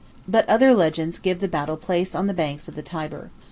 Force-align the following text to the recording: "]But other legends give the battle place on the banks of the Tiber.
"]But 0.27 0.49
other 0.49 0.73
legends 0.73 1.19
give 1.19 1.41
the 1.41 1.47
battle 1.47 1.77
place 1.77 2.15
on 2.15 2.25
the 2.25 2.33
banks 2.33 2.67
of 2.67 2.73
the 2.73 2.81
Tiber. 2.81 3.29